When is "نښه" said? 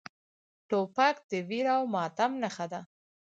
2.41-2.65